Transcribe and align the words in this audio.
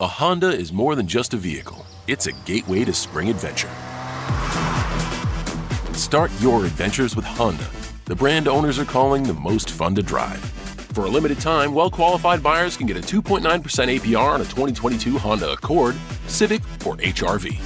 A 0.00 0.06
Honda 0.06 0.48
is 0.48 0.72
more 0.72 0.94
than 0.94 1.06
just 1.06 1.34
a 1.34 1.36
vehicle, 1.36 1.84
it's 2.06 2.26
a 2.26 2.32
gateway 2.46 2.86
to 2.86 2.92
spring 2.94 3.28
adventure. 3.28 3.68
Start 5.92 6.30
your 6.40 6.64
adventures 6.64 7.14
with 7.14 7.26
Honda, 7.26 7.68
the 8.06 8.16
brand 8.16 8.48
owners 8.48 8.78
are 8.78 8.86
calling 8.86 9.22
the 9.22 9.34
most 9.34 9.68
fun 9.68 9.94
to 9.96 10.02
drive. 10.02 10.38
For 10.94 11.04
a 11.04 11.08
limited 11.10 11.38
time, 11.38 11.74
well 11.74 11.90
qualified 11.90 12.42
buyers 12.42 12.78
can 12.78 12.86
get 12.86 12.96
a 12.96 13.00
2.9% 13.00 13.42
APR 13.42 14.32
on 14.32 14.40
a 14.40 14.44
2022 14.44 15.18
Honda 15.18 15.52
Accord, 15.52 15.94
Civic, 16.28 16.62
or 16.86 16.96
HRV. 16.96 17.58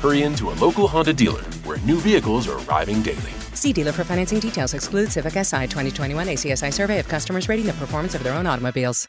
Hurry 0.00 0.22
into 0.22 0.50
a 0.50 0.54
local 0.62 0.86
Honda 0.86 1.12
dealer 1.12 1.42
where 1.64 1.78
new 1.78 1.98
vehicles 1.98 2.46
are 2.46 2.64
arriving 2.68 3.02
daily. 3.02 3.32
See 3.54 3.72
dealer 3.72 3.90
for 3.90 4.04
financing 4.04 4.38
details. 4.38 4.74
Exclude 4.74 5.10
Civic 5.10 5.32
SI 5.32 5.66
2021 5.66 6.28
ACSI 6.28 6.72
survey 6.72 7.00
of 7.00 7.08
customers 7.08 7.48
rating 7.48 7.66
the 7.66 7.72
performance 7.72 8.14
of 8.14 8.22
their 8.22 8.34
own 8.34 8.46
automobiles. 8.46 9.08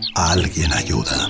alguien 0.15 0.73
ayuda. 0.73 1.29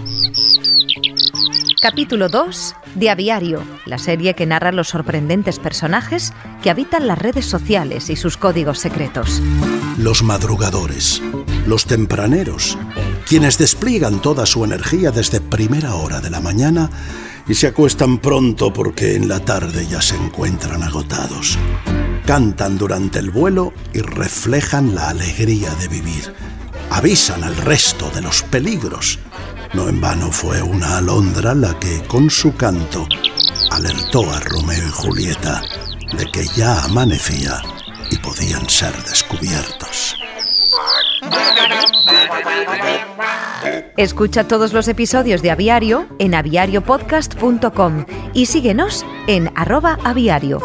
Capítulo 1.82 2.30
2 2.30 2.76
de 2.96 3.10
Aviario, 3.10 3.64
la 3.86 3.98
serie 3.98 4.36
que 4.36 4.46
narra 4.46 4.72
los 4.72 4.90
sorprendentes 4.90 5.60
personajes 5.60 6.34
que 6.62 6.70
habitan 6.70 7.08
las 7.08 7.18
redes 7.18 7.46
sociales 7.46 8.10
y 8.10 8.16
sus 8.16 8.38
códigos 8.38 8.80
secretos. 8.80 9.42
Los 9.98 10.24
madrugadores, 10.24 11.22
los 11.66 11.86
tempraneros, 11.86 12.78
quienes 13.28 13.58
despliegan 13.58 14.22
toda 14.22 14.46
su 14.46 14.64
energía 14.64 15.12
desde 15.12 15.42
primera 15.42 15.96
hora 15.96 16.22
de 16.22 16.30
la 16.30 16.40
mañana 16.40 16.90
y 17.48 17.56
se 17.56 17.68
acuestan 17.68 18.20
pronto 18.20 18.72
porque 18.72 19.16
en 19.16 19.28
la 19.28 19.40
tarde 19.40 19.88
ya 19.88 20.02
se 20.02 20.16
encuentran 20.16 20.84
agotados. 20.84 21.58
Cantan 22.26 22.78
durante 22.78 23.20
el 23.20 23.32
vuelo 23.32 23.74
y 23.94 24.00
reflejan 24.00 24.94
la 24.94 25.10
alegría 25.10 25.74
de 25.76 25.88
vivir. 25.88 26.34
Avisan 26.92 27.44
al 27.44 27.56
resto 27.56 28.10
de 28.10 28.22
los 28.22 28.44
peligros. 28.44 29.18
No 29.74 29.88
en 29.88 30.02
vano 30.02 30.30
fue 30.32 30.62
una 30.62 30.98
alondra 30.98 31.56
la 31.56 31.80
que, 31.80 32.04
con 32.04 32.30
su 32.30 32.54
canto, 32.56 33.08
alertó 33.72 34.30
a 34.30 34.40
Romeo 34.42 34.88
y 34.88 34.92
Julieta 34.92 35.62
de 36.18 36.26
que 36.30 36.46
ya 36.48 36.84
amanecía 36.84 37.62
y 38.12 38.18
podían 38.18 38.70
ser 38.70 38.94
descubiertos. 39.04 40.18
Escucha 43.96 44.48
todos 44.48 44.74
los 44.74 44.88
episodios 44.90 45.42
de 45.42 45.52
Aviario 45.52 46.08
en 46.20 46.36
aviariopodcast.com 46.36 48.06
y 48.34 48.48
síguenos 48.48 49.06
en 49.28 49.50
arroba 49.56 49.98
aviario. 50.04 50.60